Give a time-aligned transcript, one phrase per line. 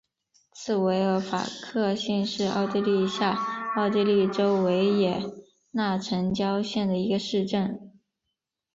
[0.55, 3.37] 茨韦尔法克兴是奥地利下
[3.75, 5.21] 奥地利州维也
[5.69, 7.93] 纳城郊县的一个市镇。